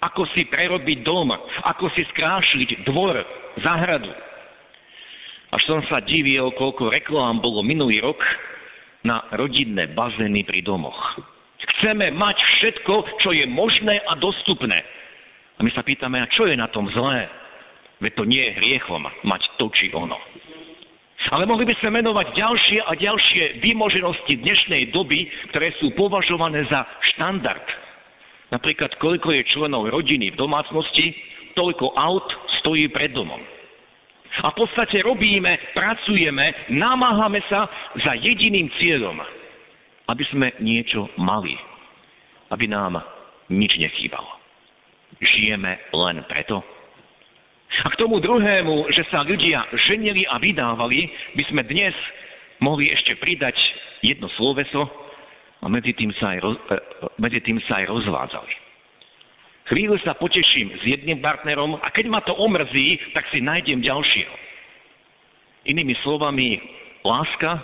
ako 0.03 0.27
si 0.35 0.43
prerobiť 0.45 0.99
dom, 1.01 1.31
ako 1.63 1.87
si 1.95 2.03
skrášliť 2.11 2.83
dvor, 2.85 3.15
zahradu. 3.63 4.11
Až 5.53 5.61
som 5.69 5.81
sa 5.85 6.01
divil, 6.01 6.49
koľko 6.57 6.89
reklám 6.89 7.39
bolo 7.39 7.61
minulý 7.61 8.01
rok 8.01 8.19
na 9.05 9.23
rodinné 9.37 9.93
bazény 9.93 10.43
pri 10.43 10.65
domoch. 10.65 11.21
Chceme 11.77 12.11
mať 12.11 12.37
všetko, 12.39 12.93
čo 13.23 13.29
je 13.31 13.45
možné 13.47 14.01
a 14.03 14.17
dostupné. 14.17 14.81
A 15.57 15.59
my 15.61 15.69
sa 15.71 15.85
pýtame, 15.85 16.19
a 16.19 16.31
čo 16.33 16.49
je 16.49 16.57
na 16.57 16.67
tom 16.73 16.89
zlé? 16.91 17.29
Veď 18.01 18.11
to 18.19 18.23
nie 18.25 18.41
je 18.41 18.57
hriechom 18.59 19.05
mať 19.23 19.41
to 19.61 19.69
či 19.77 19.93
ono. 19.93 20.17
Ale 21.31 21.47
mohli 21.47 21.63
by 21.63 21.75
sme 21.79 22.03
menovať 22.03 22.35
ďalšie 22.35 22.79
a 22.83 22.91
ďalšie 22.99 23.63
vymoženosti 23.63 24.43
dnešnej 24.43 24.91
doby, 24.91 25.23
ktoré 25.55 25.71
sú 25.79 25.95
považované 25.95 26.67
za 26.67 26.83
štandard. 27.15 27.63
Napríklad, 28.51 28.99
koľko 28.99 29.31
je 29.31 29.47
členov 29.55 29.87
rodiny 29.87 30.35
v 30.35 30.39
domácnosti, 30.39 31.15
toľko 31.55 31.95
aut 31.95 32.27
stojí 32.59 32.91
pred 32.91 33.15
domom. 33.15 33.39
A 34.43 34.49
v 34.49 34.65
podstate 34.65 34.99
robíme, 35.05 35.71
pracujeme, 35.77 36.73
namáhame 36.73 37.39
sa 37.47 37.69
za 38.01 38.17
jediným 38.17 38.67
cieľom, 38.81 39.21
aby 40.09 40.23
sme 40.33 40.51
niečo 40.59 41.07
mali, 41.21 41.53
aby 42.49 42.65
nám 42.65 42.99
nič 43.53 43.77
nechýbalo. 43.77 44.27
Žijeme 45.21 45.93
len 45.93 46.25
preto, 46.25 46.65
a 47.81 47.87
k 47.89 47.97
tomu 47.97 48.21
druhému, 48.21 48.93
že 48.93 49.01
sa 49.09 49.25
ľudia 49.25 49.65
ženili 49.89 50.29
a 50.29 50.37
vydávali, 50.37 51.09
by 51.33 51.43
sme 51.49 51.61
dnes 51.65 51.97
mohli 52.61 52.93
ešte 52.93 53.17
pridať 53.17 53.57
jedno 54.05 54.29
sloveso 54.37 54.85
a 55.63 55.65
medzi 55.65 55.97
tým 55.97 56.13
sa 56.21 56.37
aj, 56.37 56.39
roz, 56.45 56.55
e, 56.69 56.77
medzi 57.17 57.41
tým 57.41 57.57
sa 57.65 57.81
aj 57.81 57.89
rozvádzali. 57.89 58.53
Chvíľu 59.73 59.95
sa 60.03 60.13
poteším 60.19 60.75
s 60.75 60.83
jedným 60.83 61.23
partnerom 61.23 61.79
a 61.79 61.87
keď 61.89 62.05
ma 62.11 62.19
to 62.21 62.35
omrzí, 62.35 62.99
tak 63.15 63.25
si 63.31 63.39
nájdem 63.39 63.79
ďalšieho. 63.79 64.35
Inými 65.71 65.95
slovami, 66.03 66.59
láska, 67.07 67.63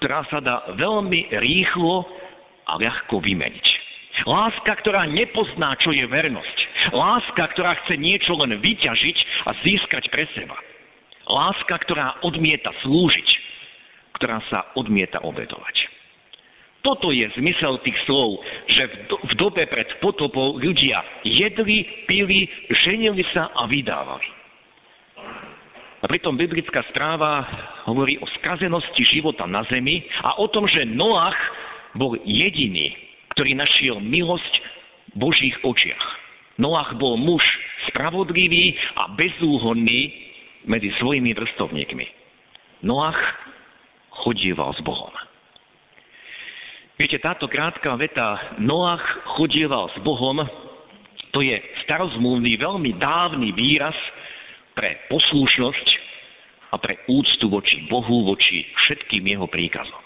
ktorá 0.00 0.24
sa 0.32 0.40
dá 0.40 0.72
veľmi 0.72 1.28
rýchlo 1.36 2.08
a 2.64 2.80
ľahko 2.80 3.20
vymeniť. 3.20 3.66
Láska, 4.24 4.72
ktorá 4.82 5.04
nepozná, 5.04 5.76
čo 5.78 5.92
je 5.92 6.08
vernosť. 6.08 6.57
Láska, 6.94 7.44
ktorá 7.54 7.76
chce 7.84 7.98
niečo 7.98 8.34
len 8.38 8.58
vyťažiť 8.58 9.18
a 9.46 9.50
získať 9.62 10.08
pre 10.10 10.24
seba. 10.32 10.56
Láska, 11.28 11.76
ktorá 11.84 12.24
odmieta 12.24 12.72
slúžiť, 12.82 13.28
ktorá 14.16 14.40
sa 14.48 14.72
odmieta 14.74 15.20
obetovať. 15.20 15.98
Toto 16.80 17.10
je 17.10 17.26
zmysel 17.36 17.82
tých 17.82 17.98
slov, 18.06 18.38
že 18.70 18.82
v, 18.86 18.94
do, 19.10 19.16
v 19.18 19.32
dobe 19.34 19.62
pred 19.66 19.88
potopou 19.98 20.56
ľudia 20.56 21.02
jedli, 21.26 21.84
pili, 22.06 22.46
ženili 22.86 23.26
sa 23.34 23.50
a 23.50 23.66
vydávali. 23.66 24.28
A 25.98 26.06
pritom 26.06 26.38
biblická 26.38 26.86
správa 26.94 27.42
hovorí 27.90 28.22
o 28.22 28.26
skazenosti 28.38 29.02
života 29.10 29.50
na 29.50 29.66
zemi 29.66 30.06
a 30.22 30.38
o 30.38 30.46
tom, 30.46 30.70
že 30.70 30.86
Noach 30.86 31.36
bol 31.98 32.14
jediný, 32.22 32.94
ktorý 33.34 33.58
našiel 33.58 33.98
milosť 33.98 34.54
v 35.12 35.14
Božích 35.18 35.58
očiach. 35.66 36.27
Noach 36.58 36.98
bol 36.98 37.14
muž 37.14 37.42
spravodlivý 37.90 38.74
a 38.98 39.14
bezúhonný 39.14 40.10
medzi 40.66 40.90
svojimi 40.98 41.30
vrstovníkmi. 41.32 42.06
Noach 42.82 43.18
chodieval 44.26 44.74
s 44.74 44.82
Bohom. 44.82 45.14
Viete, 46.98 47.22
táto 47.22 47.46
krátka 47.46 47.94
veta 47.94 48.58
Noach 48.58 49.02
chodieval 49.38 49.86
s 49.94 49.98
Bohom, 50.02 50.42
to 51.30 51.38
je 51.46 51.54
starozmluvný, 51.86 52.58
veľmi 52.58 52.98
dávny 52.98 53.54
výraz 53.54 53.94
pre 54.74 55.06
poslušnosť 55.06 55.86
a 56.74 56.76
pre 56.82 56.98
úctu 57.06 57.46
voči 57.46 57.86
Bohu, 57.86 58.26
voči 58.26 58.66
všetkým 58.82 59.30
jeho 59.30 59.46
príkazom. 59.46 60.02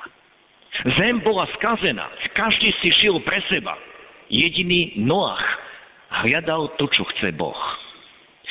Zem 1.00 1.24
bola 1.24 1.48
skazená, 1.56 2.12
každý 2.36 2.76
si 2.84 2.92
žil 3.00 3.20
pre 3.24 3.40
seba. 3.48 3.76
Jediný 4.28 5.00
Noach 5.00 5.44
hľadal 6.20 6.76
to, 6.76 6.84
čo 6.92 7.08
chce 7.16 7.32
Boh. 7.32 7.56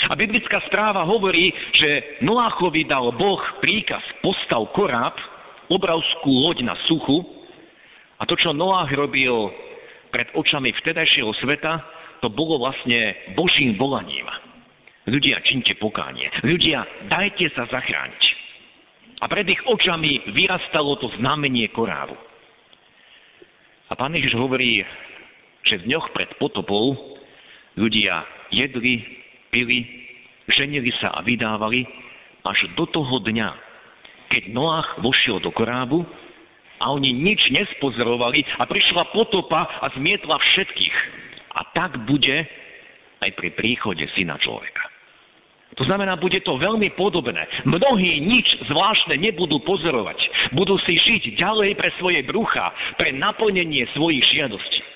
A 0.10 0.18
biblická 0.18 0.65
správa 0.65 1.06
hovorí, 1.06 1.53
že 1.77 2.20
Noáchovi 2.25 2.89
dal 2.89 3.13
Boh 3.13 3.41
príkaz 3.62 4.01
postav 4.25 4.65
koráb, 4.74 5.13
obravskú 5.70 6.32
loď 6.32 6.65
na 6.65 6.75
suchu 6.89 7.22
a 8.18 8.25
to, 8.25 8.38
čo 8.38 8.53
Noách 8.53 8.94
robil 8.94 9.50
pred 10.13 10.30
očami 10.38 10.70
vtedajšieho 10.77 11.34
sveta, 11.41 11.82
to 12.22 12.30
bolo 12.30 12.62
vlastne 12.62 13.18
Božím 13.34 13.77
volaním. 13.82 14.30
Ľudia, 15.10 15.41
činte 15.41 15.74
pokánie. 15.82 16.30
Ľudia, 16.46 17.10
dajte 17.10 17.50
sa 17.58 17.65
zachrániť. 17.65 18.24
A 19.22 19.25
pred 19.25 19.50
ich 19.50 19.62
očami 19.65 20.22
vyrastalo 20.34 21.01
to 21.01 21.10
znamenie 21.18 21.65
korábu. 21.74 22.13
A 23.89 23.98
pán 23.98 24.13
Ježiš 24.13 24.38
hovorí, 24.38 24.86
že 25.65 25.82
v 25.82 25.89
dňoch 25.89 26.13
pred 26.13 26.30
potopou 26.38 26.94
Ľudia 27.80 28.16
jedli, 28.51 29.00
pili, 29.51 29.80
ženili 30.51 30.92
sa 31.00 31.16
a 31.16 31.24
vydávali 31.24 31.88
až 32.44 32.68
do 32.75 32.84
toho 32.90 33.24
dňa, 33.24 33.50
keď 34.32 34.44
Noach 34.51 35.00
vošiel 35.00 35.40
do 35.40 35.51
korábu 35.56 36.04
a 36.82 36.86
oni 36.92 37.13
nič 37.13 37.40
nespozorovali 37.54 38.44
a 38.60 38.66
prišla 38.66 39.13
potopa 39.13 39.70
a 39.82 39.88
zmietla 39.96 40.36
všetkých. 40.36 40.98
A 41.51 41.62
tak 41.75 42.08
bude 42.08 42.48
aj 43.22 43.30
pri 43.38 43.50
príchode 43.54 44.04
syna 44.18 44.40
človeka. 44.42 44.92
To 45.80 45.88
znamená, 45.88 46.20
bude 46.20 46.36
to 46.44 46.60
veľmi 46.60 46.92
podobné. 47.00 47.48
Mnohí 47.63 48.20
nič 48.20 48.68
zvláštne 48.68 49.16
nebudú 49.16 49.63
pozorovať. 49.63 50.20
Budú 50.51 50.75
si 50.84 51.00
žiť 51.00 51.40
ďalej 51.40 51.80
pre 51.80 51.96
svoje 51.96 52.20
brucha, 52.28 52.75
pre 53.00 53.16
naplnenie 53.16 53.88
svojich 53.96 54.25
žiadostí. 54.36 54.90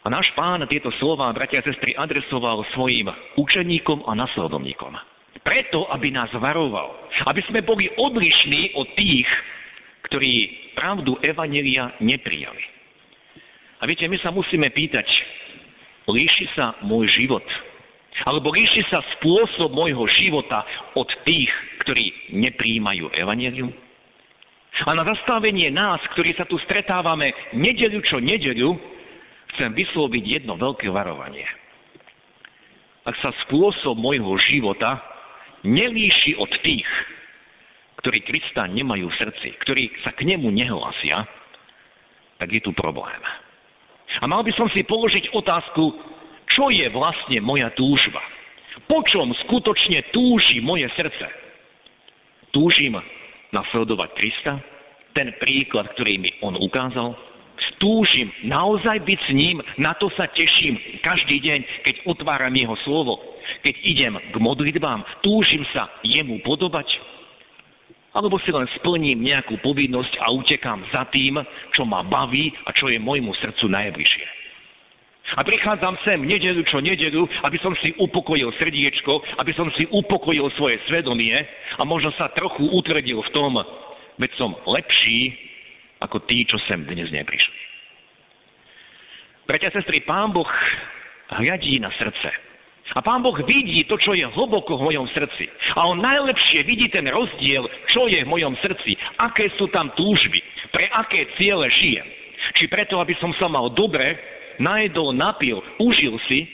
A 0.00 0.08
náš 0.08 0.32
pán 0.32 0.64
tieto 0.64 0.88
slova, 0.96 1.28
bratia 1.36 1.60
a 1.60 1.66
sestry, 1.66 1.92
adresoval 1.92 2.64
svojim 2.72 3.08
učeníkom 3.36 4.08
a 4.08 4.16
nasledovníkom. 4.16 4.96
Preto, 5.44 5.88
aby 5.92 6.08
nás 6.08 6.32
varoval. 6.32 6.96
Aby 7.28 7.44
sme 7.48 7.60
boli 7.60 7.88
odlišní 8.00 8.76
od 8.76 8.88
tých, 8.96 9.28
ktorí 10.08 10.32
pravdu 10.72 11.20
Evanelia 11.20 11.92
neprijali. 12.00 12.64
A 13.80 13.88
viete, 13.88 14.08
my 14.08 14.16
sa 14.20 14.32
musíme 14.32 14.68
pýtať, 14.72 15.04
líši 16.08 16.52
sa 16.56 16.76
môj 16.84 17.08
život 17.16 17.44
alebo 18.28 18.52
líši 18.52 18.84
sa 18.92 19.00
spôsob 19.16 19.72
môjho 19.72 20.04
života 20.20 20.66
od 20.92 21.08
tých, 21.24 21.48
ktorí 21.86 22.36
nepríjmajú 22.36 23.08
evanelium? 23.16 23.72
A 24.84 24.90
na 24.96 25.04
zastavenie 25.04 25.68
nás, 25.72 26.00
ktorí 26.16 26.36
sa 26.36 26.44
tu 26.44 26.56
stretávame 26.64 27.32
nedeľu 27.56 28.00
čo 28.06 28.16
nedeľu, 28.20 28.76
chcem 29.54 29.74
vysloviť 29.74 30.24
jedno 30.40 30.56
veľké 30.56 30.88
varovanie. 30.90 31.46
Ak 33.08 33.16
sa 33.24 33.32
spôsob 33.46 33.96
môjho 33.96 34.36
života 34.50 35.00
nelíši 35.64 36.36
od 36.36 36.50
tých, 36.60 36.88
ktorí 38.00 38.24
Krista 38.24 38.64
nemajú 38.68 39.08
v 39.08 39.18
srdci, 39.20 39.48
ktorí 39.60 39.92
sa 40.04 40.12
k 40.16 40.24
nemu 40.24 40.48
nehlasia, 40.52 41.24
tak 42.40 42.48
je 42.48 42.60
tu 42.64 42.72
problém. 42.72 43.20
A 44.20 44.24
mal 44.24 44.40
by 44.40 44.52
som 44.56 44.66
si 44.72 44.82
položiť 44.84 45.32
otázku, 45.36 45.84
čo 46.50 46.72
je 46.72 46.88
vlastne 46.90 47.38
moja 47.44 47.70
túžba? 47.76 48.20
Po 48.88 49.04
čom 49.06 49.30
skutočne 49.46 50.10
túži 50.10 50.58
moje 50.64 50.88
srdce? 50.96 51.26
Túžim 52.50 52.98
nasledovať 53.54 54.10
Krista? 54.18 54.58
Ten 55.14 55.34
príklad, 55.38 55.92
ktorý 55.94 56.18
mi 56.18 56.30
on 56.42 56.58
ukázal? 56.58 57.29
Túžim 57.80 58.28
naozaj 58.44 59.00
byť 59.08 59.20
s 59.24 59.30
ním, 59.32 59.56
na 59.80 59.96
to 59.96 60.12
sa 60.12 60.28
teším 60.28 60.76
každý 61.00 61.40
deň, 61.40 61.60
keď 61.88 61.94
otváram 62.12 62.52
jeho 62.52 62.76
slovo. 62.84 63.16
Keď 63.64 63.74
idem 63.88 64.14
k 64.20 64.36
modlitbám, 64.36 65.00
túžim 65.24 65.64
sa 65.72 65.88
jemu 66.04 66.44
podobať? 66.44 66.84
Alebo 68.12 68.36
si 68.44 68.52
len 68.52 68.68
splním 68.76 69.24
nejakú 69.24 69.56
povinnosť 69.64 70.12
a 70.20 70.28
utekám 70.28 70.84
za 70.92 71.08
tým, 71.08 71.40
čo 71.72 71.88
ma 71.88 72.04
baví 72.04 72.52
a 72.68 72.70
čo 72.76 72.92
je 72.92 73.00
môjmu 73.00 73.32
srdcu 73.40 73.72
najbližšie. 73.72 74.26
A 75.38 75.46
prichádzam 75.46 75.96
sem 76.04 76.20
nedeľu 76.20 76.60
čo 76.68 76.84
nedeľu, 76.84 77.22
aby 77.48 77.56
som 77.64 77.72
si 77.80 77.96
upokojil 77.96 78.50
srdiečko, 78.60 79.40
aby 79.40 79.56
som 79.56 79.72
si 79.78 79.88
upokojil 79.88 80.52
svoje 80.58 80.82
svedomie 80.84 81.38
a 81.78 81.82
možno 81.86 82.12
sa 82.18 82.28
trochu 82.34 82.66
utvrdil 82.66 83.24
v 83.24 83.30
tom, 83.32 83.56
veď 84.20 84.30
som 84.36 84.52
lepší 84.68 85.32
ako 86.02 86.28
tí, 86.28 86.44
čo 86.44 86.60
sem 86.66 86.82
dnes 86.84 87.08
neprišli. 87.14 87.69
Bratia 89.50 89.74
sestry, 89.74 90.06
Pán 90.06 90.30
Boh 90.30 90.46
hľadí 91.42 91.82
na 91.82 91.90
srdce. 91.98 92.30
A 92.94 93.02
Pán 93.02 93.18
Boh 93.18 93.34
vidí 93.34 93.82
to, 93.90 93.98
čo 93.98 94.14
je 94.14 94.22
hlboko 94.22 94.78
v 94.78 94.94
mojom 94.94 95.10
srdci. 95.10 95.50
A 95.74 95.90
On 95.90 95.98
najlepšie 95.98 96.62
vidí 96.70 96.86
ten 96.86 97.02
rozdiel, 97.10 97.66
čo 97.90 98.06
je 98.06 98.22
v 98.22 98.30
mojom 98.30 98.54
srdci, 98.62 98.94
aké 99.18 99.50
sú 99.58 99.66
tam 99.74 99.90
túžby, 99.98 100.38
pre 100.70 100.86
aké 100.94 101.34
ciele 101.34 101.66
žijem. 101.82 102.06
Či 102.62 102.70
preto, 102.70 103.02
aby 103.02 103.10
som 103.18 103.34
sa 103.42 103.50
mal 103.50 103.74
dobre, 103.74 104.14
najedol, 104.62 105.18
napil, 105.18 105.58
užil 105.82 106.14
si, 106.30 106.46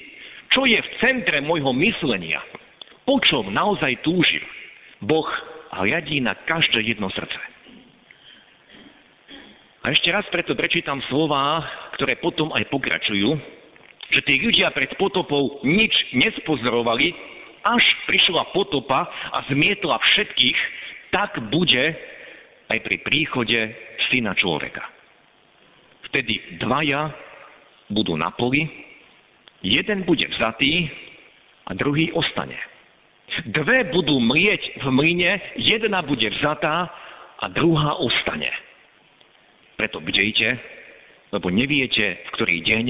čo 0.57 0.64
je 0.64 0.81
v 0.81 0.88
centre 0.97 1.37
môjho 1.44 1.77
myslenia, 1.77 2.40
po 3.05 3.21
čom 3.29 3.53
naozaj 3.53 3.92
túžim. 4.01 4.40
Boh 5.05 5.29
hľadí 5.68 6.25
na 6.25 6.33
každé 6.49 6.97
jedno 6.97 7.12
srdce. 7.12 7.56
A 9.87 9.94
ešte 9.94 10.11
raz 10.11 10.27
preto 10.35 10.59
prečítam 10.59 10.99
slova, 11.07 11.62
ktoré 11.94 12.18
potom 12.18 12.51
aj 12.51 12.66
pokračujú, 12.75 13.38
že 14.11 14.20
tí 14.27 14.35
ľudia 14.42 14.75
pred 14.75 14.90
potopou 14.99 15.62
nič 15.62 15.94
nespozorovali, 16.11 17.14
až 17.62 17.87
prišla 18.11 18.51
potopa 18.51 19.07
a 19.07 19.46
zmietla 19.46 19.94
všetkých, 19.94 20.59
tak 21.14 21.38
bude 21.55 21.94
aj 22.66 22.79
pri 22.83 22.99
príchode 23.07 23.59
syna 24.11 24.35
človeka. 24.35 24.83
Vtedy 26.11 26.59
dvaja 26.59 27.14
budú 27.87 28.18
na 28.18 28.35
poli, 28.35 28.66
jeden 29.62 30.03
bude 30.03 30.27
vzatý 30.35 30.90
a 31.70 31.79
druhý 31.79 32.11
ostane. 32.11 32.59
Dve 33.55 33.87
budú 33.94 34.18
mlieť 34.18 34.83
v 34.83 34.87
mlyne, 34.90 35.31
jedna 35.62 36.03
bude 36.03 36.27
vzatá 36.42 36.90
a 37.38 37.46
druhá 37.55 38.03
ostane. 38.03 38.65
Preto 39.77 40.01
bdejte, 40.01 40.49
lebo 41.37 41.53
neviete, 41.53 42.25
v 42.25 42.29
ktorý 42.33 42.57
deň 42.65 42.87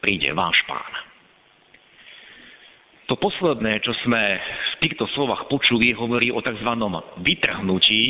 príde 0.00 0.32
váš 0.32 0.56
pán. 0.64 0.92
To 3.08 3.16
posledné, 3.16 3.80
čo 3.80 3.96
sme 4.04 4.20
v 4.40 4.74
týchto 4.84 5.08
slovách 5.16 5.48
počuli, 5.48 5.96
hovorí 5.96 6.28
o 6.28 6.44
tzv. 6.44 6.70
vytrhnutí 7.24 8.04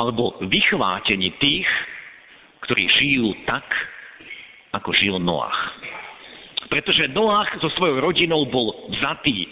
alebo 0.00 0.40
vychvátení 0.48 1.36
tých, 1.36 1.68
ktorí 2.64 2.88
žijú 2.88 3.36
tak, 3.44 3.64
ako 4.72 4.92
žil 4.96 5.16
Noach. 5.20 5.76
Pretože 6.68 7.12
Noach 7.12 7.52
so 7.60 7.68
svojou 7.76 8.00
rodinou 8.00 8.48
bol 8.48 8.88
vzatý. 8.96 9.48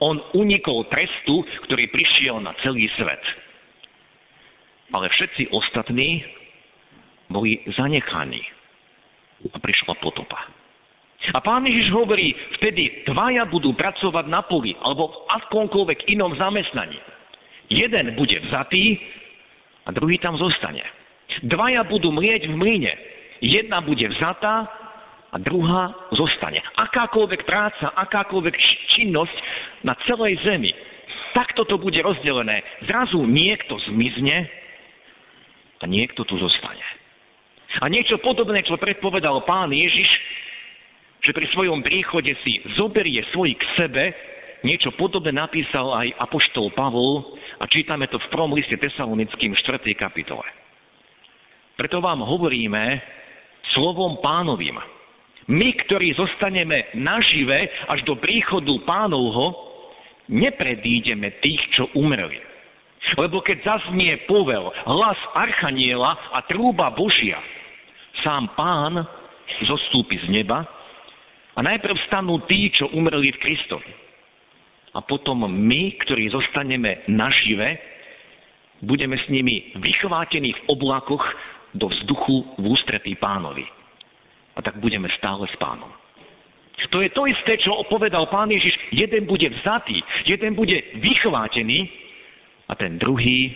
On 0.00 0.20
unikol 0.36 0.88
trestu, 0.92 1.44
ktorý 1.68 1.88
prišiel 1.88 2.40
na 2.40 2.52
celý 2.60 2.88
svet. 3.00 3.20
Ale 4.92 5.08
všetci 5.08 5.52
ostatní 5.56 6.20
boli 7.30 7.62
zanechaní. 7.74 8.42
A 9.52 9.58
prišla 9.60 10.00
potopa. 10.00 10.48
A 11.34 11.38
pán 11.42 11.66
Ježiš 11.66 11.90
hovorí, 11.90 12.32
vtedy 12.60 13.02
dvaja 13.08 13.48
budú 13.50 13.74
pracovať 13.74 14.30
na 14.30 14.46
poli 14.46 14.76
alebo 14.78 15.10
v 15.10 15.16
akomkoľvek 15.42 16.06
inom 16.12 16.36
zamestnaní. 16.38 16.98
Jeden 17.66 18.14
bude 18.14 18.38
vzatý 18.46 19.00
a 19.86 19.90
druhý 19.90 20.22
tam 20.22 20.38
zostane. 20.38 20.86
Dvaja 21.42 21.82
budú 21.84 22.14
mlieť 22.14 22.46
v 22.46 22.54
mlyne. 22.54 22.92
Jedna 23.42 23.82
bude 23.82 24.06
vzatá 24.06 24.70
a 25.34 25.36
druhá 25.42 25.92
zostane. 26.14 26.62
Akákoľvek 26.78 27.42
práca, 27.42 27.90
akákoľvek 27.92 28.54
činnosť 28.96 29.36
na 29.82 29.98
celej 30.06 30.38
zemi. 30.46 30.70
Takto 31.34 31.68
to 31.68 31.76
bude 31.76 31.98
rozdelené. 32.00 32.64
Zrazu 32.88 33.20
niekto 33.28 33.76
zmizne 33.92 34.48
a 35.82 35.84
niekto 35.84 36.24
tu 36.24 36.40
zostane. 36.40 36.65
A 37.80 37.86
niečo 37.92 38.16
podobné, 38.24 38.64
čo 38.64 38.80
predpovedal 38.80 39.44
pán 39.44 39.68
Ježiš, 39.68 40.08
že 41.20 41.34
pri 41.34 41.46
svojom 41.52 41.82
príchode 41.82 42.32
si 42.46 42.62
zoberie 42.78 43.20
svoj 43.34 43.52
k 43.58 43.64
sebe, 43.76 44.04
niečo 44.64 44.94
podobné 44.96 45.34
napísal 45.34 45.92
aj 45.92 46.08
apoštol 46.22 46.72
Pavol 46.72 47.36
a 47.60 47.64
čítame 47.68 48.06
to 48.08 48.16
v 48.16 48.30
prvom 48.32 48.54
liste 48.56 48.78
Tesalonickým 48.78 49.52
4. 49.58 49.82
kapitole. 49.98 50.46
Preto 51.76 52.00
vám 52.00 52.24
hovoríme, 52.24 53.02
slovom 53.76 54.22
pánovým. 54.24 54.80
My, 55.46 55.68
ktorí 55.86 56.16
zostaneme 56.16 56.90
nažive 56.96 57.70
až 57.86 58.02
do 58.08 58.16
príchodu 58.18 58.72
pánovho, 58.82 59.54
nepredídeme 60.26 61.38
tých, 61.38 61.62
čo 61.76 61.86
umreli. 61.94 62.40
Lebo 63.14 63.38
keď 63.38 63.62
zaznie 63.62 64.26
povel, 64.26 64.66
hlas 64.74 65.20
Archaniela 65.38 66.18
a 66.34 66.42
trúba 66.50 66.90
Božia, 66.90 67.38
sám 68.26 68.58
pán 68.58 69.06
zostúpi 69.70 70.18
z 70.18 70.26
neba 70.34 70.66
a 71.54 71.60
najprv 71.62 71.94
stanú 72.10 72.42
tí, 72.50 72.74
čo 72.74 72.90
umreli 72.90 73.30
v 73.30 73.38
Kristovi. 73.38 73.92
A 74.98 75.00
potom 75.06 75.46
my, 75.46 75.94
ktorí 76.02 76.26
zostaneme 76.34 77.06
nažive, 77.06 77.78
budeme 78.82 79.14
s 79.14 79.30
nimi 79.30 79.70
vychvátení 79.78 80.52
v 80.52 80.64
oblakoch 80.74 81.22
do 81.78 81.86
vzduchu 81.86 82.58
v 82.58 82.64
ústretí 82.66 83.14
pánovi. 83.14 83.62
A 84.56 84.64
tak 84.64 84.80
budeme 84.82 85.06
stále 85.20 85.46
s 85.46 85.56
pánom. 85.60 85.88
To 86.92 87.00
je 87.00 87.08
to 87.12 87.24
isté, 87.28 87.56
čo 87.60 87.72
opovedal 87.72 88.28
pán 88.28 88.52
Ježiš. 88.52 88.72
Jeden 88.92 89.24
bude 89.24 89.48
vzatý, 89.48 90.00
jeden 90.28 90.52
bude 90.56 90.76
vychvátený 91.00 91.88
a 92.68 92.72
ten 92.76 93.00
druhý 93.00 93.52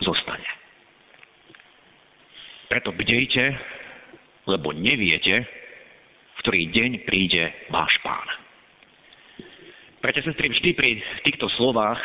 zostane. 0.00 0.48
Preto 2.68 2.92
bdejte, 2.92 3.56
lebo 4.48 4.72
neviete, 4.72 5.44
v 5.44 6.38
ktorý 6.40 6.72
deň 6.72 6.90
príde 7.04 7.52
váš 7.68 7.92
pán. 8.00 8.28
Preto 10.00 10.24
sestry, 10.24 10.48
vždy 10.48 10.70
pri 10.72 10.90
týchto 11.26 11.50
slovách 11.60 12.00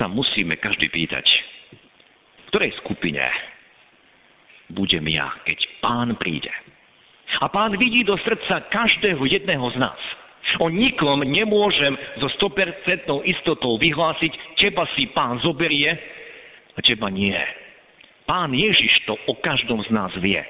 sa 0.00 0.10
musíme 0.10 0.58
každý 0.58 0.90
pýtať, 0.90 1.22
v 1.22 2.46
ktorej 2.50 2.72
skupine 2.82 3.22
budem 4.72 5.06
ja, 5.12 5.30
keď 5.46 5.58
pán 5.84 6.16
príde. 6.16 6.50
A 7.38 7.46
pán 7.46 7.78
vidí 7.78 8.02
do 8.02 8.18
srdca 8.18 8.66
každého 8.72 9.22
jedného 9.28 9.62
z 9.70 9.76
nás. 9.78 10.00
O 10.58 10.66
nikom 10.66 11.22
nemôžem 11.22 11.94
so 12.18 12.26
100% 12.42 13.06
istotou 13.28 13.78
vyhlásiť, 13.78 14.32
teba 14.58 14.88
si 14.98 15.06
pán 15.14 15.38
zoberie 15.44 15.94
a 16.74 16.80
teba 16.82 17.06
nie. 17.06 17.36
Pán 18.26 18.50
Ježiš 18.50 19.04
to 19.06 19.14
o 19.30 19.34
každom 19.38 19.84
z 19.84 19.90
nás 19.94 20.10
vie. 20.18 20.42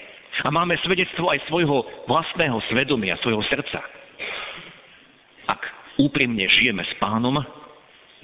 A 0.44 0.48
máme 0.48 0.78
svedectvo 0.80 1.28
aj 1.28 1.44
svojho 1.50 1.84
vlastného 2.08 2.56
svedomia, 2.72 3.20
svojho 3.20 3.44
srdca. 3.50 3.80
Ak 5.50 5.60
úprimne 6.00 6.46
žijeme 6.48 6.86
s 6.86 6.92
pánom, 6.96 7.36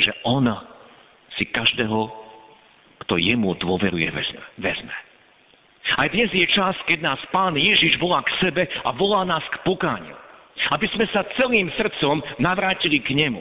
že 0.00 0.12
on 0.24 0.48
si 1.36 1.44
každého, 1.52 2.08
kto 3.04 3.20
jemu 3.20 3.52
dôveruje, 3.60 4.08
vezme. 4.56 4.94
Aj 5.94 6.08
dnes 6.10 6.32
je 6.34 6.46
čas, 6.50 6.74
keď 6.90 6.98
nás 7.04 7.20
Pán 7.30 7.54
Ježiš 7.54 7.94
volá 8.02 8.24
k 8.26 8.34
sebe 8.42 8.66
a 8.66 8.90
volá 8.96 9.22
nás 9.22 9.44
k 9.54 9.62
pokániu. 9.62 10.16
Aby 10.72 10.90
sme 10.90 11.06
sa 11.14 11.22
celým 11.38 11.70
srdcom 11.78 12.24
navrátili 12.42 12.98
k 13.04 13.14
Nemu. 13.14 13.38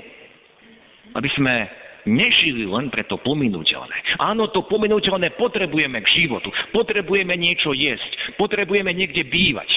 Aby 1.17 1.31
sme 1.33 1.65
nežili 2.05 2.65
len 2.69 2.93
pre 2.93 3.03
to 3.05 3.17
pominuteľné. 3.21 4.21
Áno, 4.21 4.49
to 4.53 4.65
pominuteľné 4.69 5.35
potrebujeme 5.35 6.01
k 6.05 6.07
životu. 6.23 6.53
Potrebujeme 6.71 7.33
niečo 7.35 7.73
jesť. 7.73 8.37
Potrebujeme 8.37 8.93
niekde 8.93 9.25
bývať. 9.25 9.67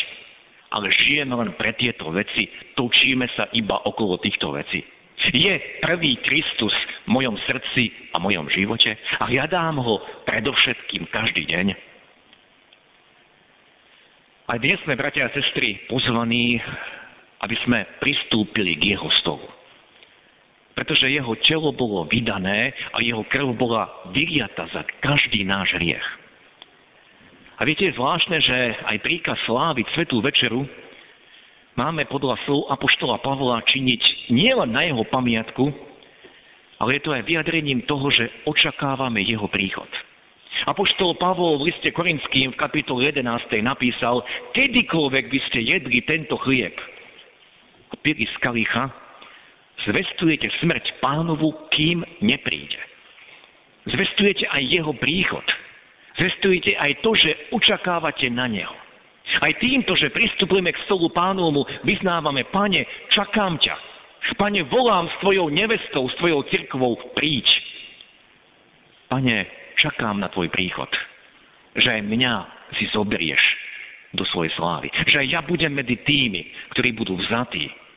Ale 0.68 0.92
žijeme 0.92 1.32
len 1.32 1.56
pre 1.56 1.72
tieto 1.74 2.12
veci. 2.12 2.48
Točíme 2.76 3.24
sa 3.32 3.48
iba 3.56 3.80
okolo 3.88 4.20
týchto 4.20 4.52
vecí. 4.52 4.84
Je 5.34 5.82
prvý 5.82 6.14
Kristus 6.22 6.70
v 7.04 7.08
mojom 7.10 7.34
srdci 7.42 7.90
a 8.14 8.22
mojom 8.22 8.46
živote 8.54 8.94
a 9.18 9.26
hľadám 9.26 9.82
ho 9.82 9.98
predovšetkým 10.22 11.10
každý 11.10 11.42
deň. 11.42 11.66
Aj 14.48 14.56
dnes 14.62 14.80
sme, 14.86 14.96
bratia 14.96 15.28
a 15.28 15.34
sestry, 15.34 15.76
pozvaní, 15.90 16.56
aby 17.44 17.56
sme 17.66 17.84
pristúpili 18.00 18.78
k 18.80 18.96
jeho 18.96 19.10
stolu. 19.20 19.44
Pretože 20.78 21.10
jeho 21.10 21.34
telo 21.42 21.74
bolo 21.74 22.06
vydané 22.06 22.70
a 22.94 23.02
jeho 23.02 23.26
krv 23.26 23.50
bola 23.58 23.90
vyliata 24.14 24.70
za 24.70 24.86
každý 25.02 25.42
náš 25.42 25.74
hriech. 25.74 26.06
A 27.58 27.66
viete, 27.66 27.90
je 27.90 27.98
zvláštne, 27.98 28.38
že 28.38 28.56
aj 28.86 29.02
príkaz 29.02 29.34
sláviť 29.42 29.90
Svetú 29.98 30.22
večeru 30.22 30.62
máme 31.74 32.06
podľa 32.06 32.38
slov 32.46 32.70
Apoštola 32.70 33.18
Pavla 33.18 33.58
činiť 33.66 34.30
nielen 34.30 34.70
na 34.70 34.86
jeho 34.86 35.02
pamiatku, 35.02 35.66
ale 36.78 36.90
je 36.94 37.02
to 37.02 37.10
aj 37.10 37.26
vyjadrením 37.26 37.82
toho, 37.82 38.06
že 38.14 38.30
očakávame 38.46 39.18
jeho 39.26 39.50
príchod. 39.50 39.90
Apoštol 40.70 41.18
Pavol 41.18 41.58
v 41.58 41.74
liste 41.74 41.90
Korinským 41.90 42.54
v 42.54 42.60
kapitole 42.60 43.10
11. 43.10 43.26
napísal, 43.66 44.22
kedykoľvek 44.54 45.24
by 45.26 45.40
ste 45.50 45.58
jedli 45.58 45.98
tento 46.06 46.38
chlieb 46.38 46.74
a 47.90 47.94
pili 47.98 48.30
z 48.30 48.36
kalicha, 48.38 49.07
zvestujete 49.86 50.50
smrť 50.58 50.98
pánovu, 50.98 51.54
kým 51.70 52.02
nepríde. 52.24 52.80
Zvestujete 53.86 54.50
aj 54.50 54.62
jeho 54.66 54.92
príchod. 54.98 55.44
Zvestujete 56.18 56.74
aj 56.74 56.98
to, 57.00 57.14
že 57.14 57.30
očakávate 57.54 58.26
na 58.34 58.50
neho. 58.50 58.74
Aj 59.38 59.52
týmto, 59.60 59.94
že 59.94 60.10
pristupujeme 60.10 60.72
k 60.72 60.82
stolu 60.88 61.12
pánovmu, 61.12 61.62
vyznávame, 61.84 62.48
pane, 62.48 62.82
čakám 63.12 63.60
ťa. 63.60 63.76
Pane, 64.34 64.66
volám 64.66 65.06
s 65.06 65.14
tvojou 65.22 65.52
nevestou, 65.52 66.08
s 66.10 66.16
tvojou 66.18 66.42
cirkvou, 66.48 66.96
príď. 67.14 67.46
Pane, 69.08 69.46
čakám 69.78 70.18
na 70.18 70.28
tvoj 70.32 70.50
príchod. 70.50 70.90
Že 71.78 72.00
aj 72.00 72.02
mňa 72.08 72.34
si 72.76 72.84
zoberieš 72.90 73.40
do 74.16 74.24
svojej 74.32 74.52
slávy. 74.56 74.90
Že 75.06 75.22
aj 75.22 75.28
ja 75.28 75.40
budem 75.44 75.72
medzi 75.76 75.96
tými, 76.02 76.72
ktorí 76.74 76.96
budú 76.96 77.14
vzatí 77.14 77.87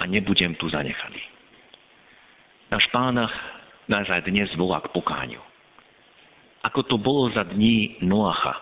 a 0.00 0.02
nebudem 0.04 0.54
tu 0.60 0.68
zanechaný. 0.68 1.22
Náš 2.70 2.84
pána 2.90 3.30
nás 3.86 4.06
aj 4.10 4.26
dnes 4.26 4.50
volá 4.58 4.82
k 4.82 4.90
pokáňu. 4.90 5.38
Ako 6.66 6.82
to 6.90 6.98
bolo 6.98 7.30
za 7.30 7.46
dní 7.46 8.02
Noacha, 8.02 8.58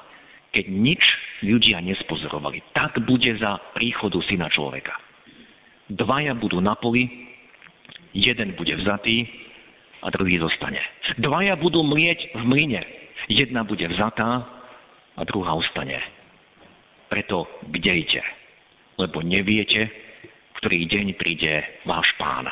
keď 0.52 0.64
nič 0.68 1.02
ľudia 1.40 1.80
nespozorovali. 1.80 2.60
Tak 2.76 3.00
bude 3.08 3.32
za 3.40 3.56
príchodu 3.72 4.20
syna 4.28 4.52
človeka. 4.52 4.92
Dvaja 5.88 6.36
budú 6.36 6.60
na 6.60 6.76
poli, 6.76 7.08
jeden 8.12 8.52
bude 8.60 8.76
vzatý 8.76 9.24
a 10.04 10.12
druhý 10.12 10.36
zostane. 10.36 10.80
Dvaja 11.16 11.56
budú 11.56 11.80
mlieť 11.80 12.36
v 12.36 12.42
mlyne. 12.44 12.82
Jedna 13.32 13.64
bude 13.64 13.88
vzatá 13.88 14.44
a 15.16 15.22
druhá 15.24 15.56
ostane. 15.56 15.96
Preto 17.08 17.48
bdejte, 17.72 18.20
lebo 19.00 19.24
neviete, 19.24 19.88
ktorý 20.64 20.88
deň 20.88 21.06
príde 21.20 21.60
váš 21.84 22.08
pán. 22.16 22.48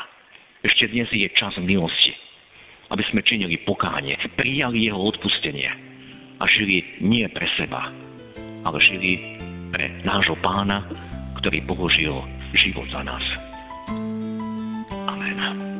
Ešte 0.61 0.85
dnes 0.85 1.09
je 1.09 1.25
čas 1.33 1.49
milosti, 1.57 2.13
aby 2.93 3.01
sme 3.09 3.25
činili 3.25 3.57
pokánie, 3.65 4.13
prijali 4.37 4.85
jeho 4.85 5.01
odpustenie 5.01 5.73
a 6.37 6.45
žili 6.45 7.01
nie 7.01 7.25
pre 7.33 7.49
seba, 7.57 7.89
ale 8.69 8.77
žili 8.85 9.17
pre 9.73 9.89
nášho 10.05 10.37
pána, 10.45 10.85
ktorý 11.41 11.65
položil 11.65 12.21
život 12.53 12.85
za 12.93 13.01
nás. 13.01 13.25
Amen. 15.09 15.72